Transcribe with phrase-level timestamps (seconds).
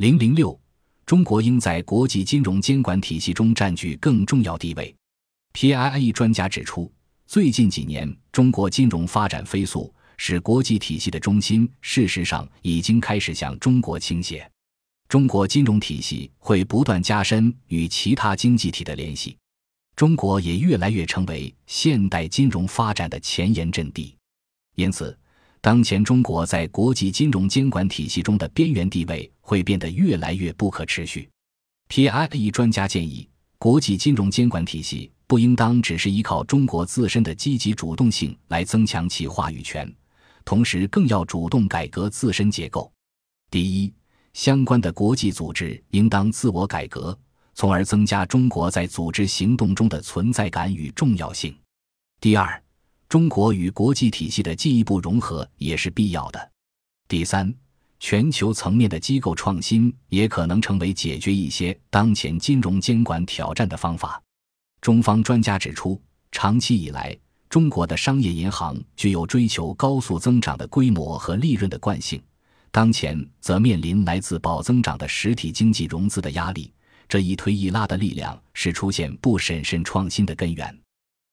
[0.00, 0.58] 零零六，
[1.04, 4.96] 中国应在国际金融监管体系中占据更重要地位。
[5.52, 6.90] PIIE 专家指出，
[7.26, 14.50] 最近几年中国金融发展飞速，使国际体系的中心事实上已经开始向中国倾斜。
[15.06, 19.36] 中国金融体系会不断加深与其他经济体的联系，
[19.94, 24.16] 中国也越来越成为现代金融发展的前沿阵地。
[24.76, 25.14] 因此。
[25.62, 31.28] 当前中国在国际金融监管体系中的边缘地位会变得越来越不可持续。
[31.88, 33.28] PIE 专家建议，
[33.58, 39.92] 国际金融监管体系不应当只是依靠中国自身的积极主动性来增强其话语权，
[40.46, 42.90] 同时更要主动改革自身结构。
[43.50, 43.92] 第一，
[44.32, 47.16] 相关的国际组织应当自我改革，
[47.54, 51.54] 从而增加中国在组织行动中的存在感与重要性。
[52.18, 52.62] 第二。
[53.10, 56.50] 中国与国际体系的进一步融合也是必要的。
[57.08, 57.52] 第三，
[57.98, 64.22] 全球层面的机构创新也可能成为解决一些当前金融监管挑战的方法。
[64.80, 67.18] 中方专家指出，长期以来，
[67.48, 72.22] 中国的商业银行具有追求高速增长的规模和利润的惯性，
[72.70, 76.72] 当前则面临来自保增长的实体经济融资的压力。
[77.08, 80.78] 这一推一拉的力量是出现不审慎创新的根源。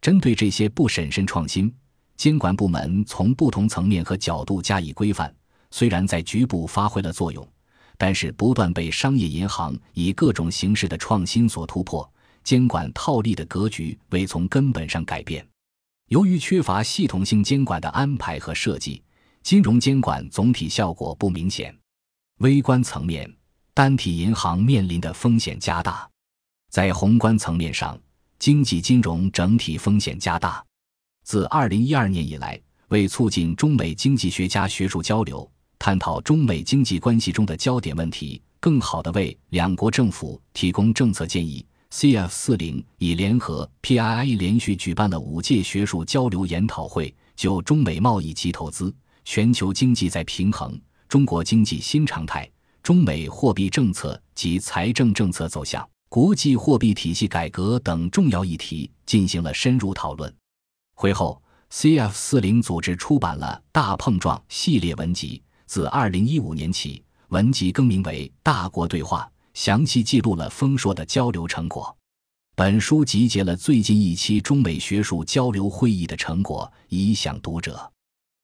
[0.00, 1.72] 针对这些不审慎创新，
[2.16, 5.34] 监管部门从不同层面和角度加以规范，
[5.70, 7.46] 虽然在局部发挥了作用，
[7.98, 12.10] 但是不断被商业银行以各种形式的创新所突破，
[12.42, 15.46] 监管套利的格局未从根本上改变。
[16.08, 19.02] 由于缺乏系统性监管的安排和设计，
[19.42, 21.76] 金融监管总体效果不明显。
[22.38, 23.30] 微观层面，
[23.74, 26.08] 单体银行面临的风险加大；
[26.70, 28.00] 在宏观层面上，
[28.40, 30.64] 经济金融整体风险加大。
[31.24, 35.46] 自二零一二年以来，为促进中美经济学家学术交流，
[35.78, 48.90] 探讨中美经济关系中的焦点问题，更好地为两国政府提供政策建议，CF 四零已联合 PII 连续举办了五届学术交流研讨会，就中美贸易及投资、
[49.22, 52.50] 全球经济在平衡、中国经济新常态、
[52.82, 55.86] 中美货币政策及财政政策走向。
[56.10, 60.34] 国际货币体系改革等重要议题进行了深入讨论。
[60.96, 61.40] 会后
[61.70, 71.96] ，CF 四零组织出版了《大碰撞》系列文集，自二零一五年起，文集更名为《大国对话》，详细记录了丰硕的交流成果。
[72.56, 77.92] 本书集结了最近一期中美学术交流会议的成果，以享读者。